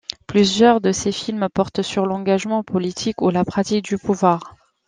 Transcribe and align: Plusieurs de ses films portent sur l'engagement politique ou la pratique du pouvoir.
Plusieurs 0.25 0.81
de 0.81 0.91
ses 0.91 1.11
films 1.11 1.47
portent 1.53 1.83
sur 1.83 2.07
l'engagement 2.07 2.63
politique 2.63 3.21
ou 3.21 3.29
la 3.29 3.45
pratique 3.45 3.85
du 3.85 3.99
pouvoir. 3.99 4.55